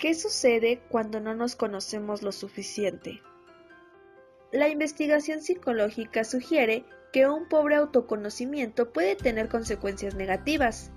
[0.00, 3.20] ¿Qué sucede cuando no nos conocemos lo suficiente?
[4.50, 10.90] La investigación psicológica sugiere que un pobre autoconocimiento puede tener consecuencias negativas,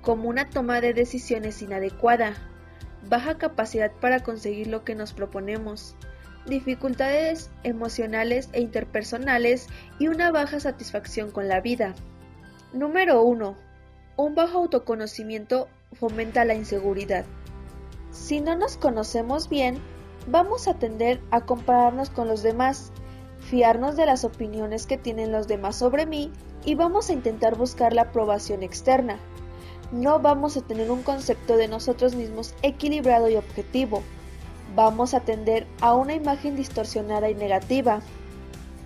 [0.00, 2.34] como una toma de decisiones inadecuada,
[3.08, 5.94] baja capacidad para conseguir lo que nos proponemos,
[6.44, 9.68] dificultades emocionales e interpersonales
[10.00, 11.94] y una baja satisfacción con la vida.
[12.72, 13.56] Número 1.
[14.16, 17.24] Un bajo autoconocimiento fomenta la inseguridad.
[18.10, 19.78] Si no nos conocemos bien,
[20.26, 22.90] vamos a tender a compararnos con los demás,
[23.38, 26.32] fiarnos de las opiniones que tienen los demás sobre mí
[26.64, 29.18] y vamos a intentar buscar la aprobación externa.
[29.92, 34.02] No vamos a tener un concepto de nosotros mismos equilibrado y objetivo.
[34.74, 38.00] Vamos a tender a una imagen distorsionada y negativa.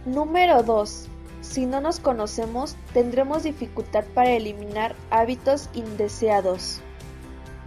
[0.06, 1.08] Número 2.
[1.40, 6.80] Si no nos conocemos, tendremos dificultad para eliminar hábitos indeseados.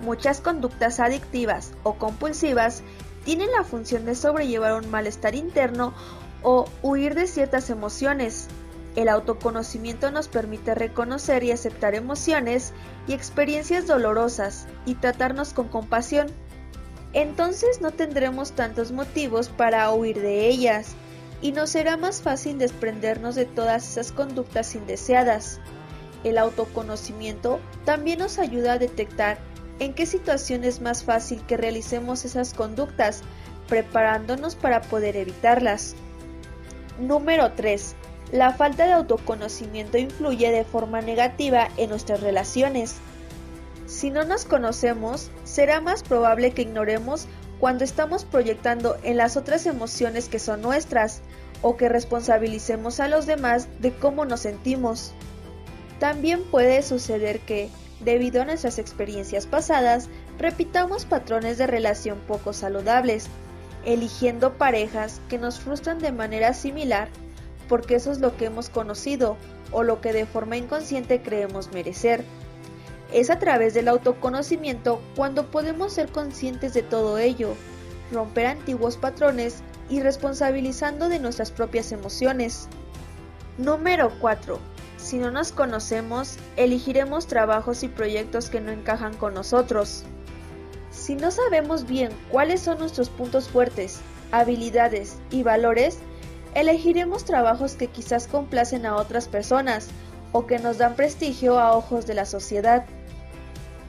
[0.05, 2.83] Muchas conductas adictivas o compulsivas
[3.23, 5.95] tienen la función de sobrellevar un malestar interno
[6.43, 8.47] o huir de ciertas emociones.
[8.95, 12.71] El autoconocimiento nos permite reconocer y aceptar emociones
[13.07, 16.27] y experiencias dolorosas y tratarnos con compasión.
[17.13, 20.93] Entonces no tendremos tantos motivos para huir de ellas
[21.41, 25.59] y nos será más fácil desprendernos de todas esas conductas indeseadas.
[26.23, 29.39] El autoconocimiento también nos ayuda a detectar
[29.79, 33.21] en qué situación es más fácil que realicemos esas conductas,
[33.67, 35.95] preparándonos para poder evitarlas.
[36.99, 37.95] Número 3.
[38.31, 42.95] La falta de autoconocimiento influye de forma negativa en nuestras relaciones.
[43.85, 47.27] Si no nos conocemos, será más probable que ignoremos
[47.59, 51.21] cuando estamos proyectando en las otras emociones que son nuestras
[51.61, 55.13] o que responsabilicemos a los demás de cómo nos sentimos.
[55.99, 63.27] También puede suceder que, debido a nuestras experiencias pasadas, repitamos patrones de relación poco saludables,
[63.85, 67.09] eligiendo parejas que nos frustran de manera similar
[67.67, 69.37] porque eso es lo que hemos conocido
[69.71, 72.23] o lo que de forma inconsciente creemos merecer.
[73.11, 77.55] Es a través del autoconocimiento cuando podemos ser conscientes de todo ello,
[78.11, 82.67] romper antiguos patrones y responsabilizando de nuestras propias emociones.
[83.57, 84.74] Número 4
[85.05, 90.03] si no nos conocemos, elegiremos trabajos y proyectos que no encajan con nosotros.
[90.89, 93.99] Si no sabemos bien cuáles son nuestros puntos fuertes,
[94.31, 95.99] habilidades y valores,
[96.55, 99.89] elegiremos trabajos que quizás complacen a otras personas
[100.31, 102.83] o que nos dan prestigio a ojos de la sociedad.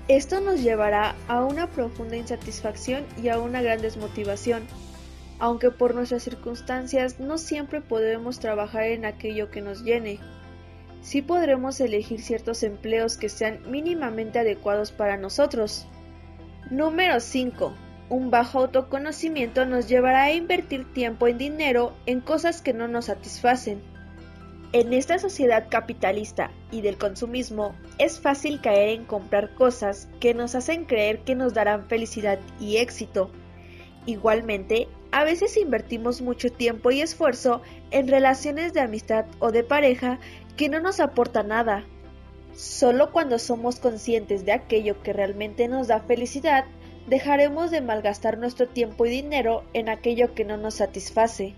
[0.09, 4.67] Esto nos llevará a una profunda insatisfacción y a una gran desmotivación,
[5.39, 10.21] aunque por nuestras circunstancias no siempre podemos trabajar en aquello que nos llene
[11.07, 15.87] sí podremos elegir ciertos empleos que sean mínimamente adecuados para nosotros.
[16.69, 17.73] Número 5.
[18.09, 23.05] Un bajo autoconocimiento nos llevará a invertir tiempo en dinero en cosas que no nos
[23.05, 23.81] satisfacen.
[24.73, 30.57] En esta sociedad capitalista y del consumismo es fácil caer en comprar cosas que nos
[30.57, 33.31] hacen creer que nos darán felicidad y éxito.
[34.07, 37.63] Igualmente, a veces invertimos mucho tiempo y esfuerzo
[37.93, 40.19] en relaciones de amistad o de pareja
[40.57, 41.85] que no nos aporta nada.
[42.55, 46.65] Solo cuando somos conscientes de aquello que realmente nos da felicidad,
[47.07, 51.55] dejaremos de malgastar nuestro tiempo y dinero en aquello que no nos satisface.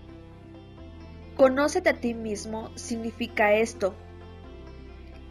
[1.35, 3.95] Conócete a ti mismo significa esto,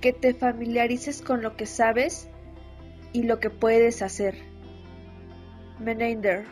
[0.00, 2.30] que te familiarices con lo que sabes
[3.12, 4.38] y lo que puedes hacer.
[5.78, 6.46] Menander